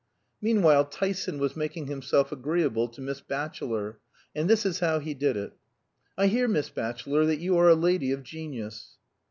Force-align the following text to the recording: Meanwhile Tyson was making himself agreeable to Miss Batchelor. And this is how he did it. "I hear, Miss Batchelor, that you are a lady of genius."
Meanwhile 0.41 0.85
Tyson 0.85 1.37
was 1.37 1.55
making 1.55 1.85
himself 1.85 2.31
agreeable 2.31 2.87
to 2.87 3.01
Miss 3.01 3.21
Batchelor. 3.21 3.99
And 4.35 4.49
this 4.49 4.65
is 4.65 4.79
how 4.79 4.97
he 4.97 5.13
did 5.13 5.37
it. 5.37 5.53
"I 6.17 6.25
hear, 6.25 6.47
Miss 6.47 6.71
Batchelor, 6.71 7.23
that 7.27 7.37
you 7.37 7.55
are 7.59 7.69
a 7.69 7.75
lady 7.75 8.11
of 8.11 8.23
genius." 8.23 8.97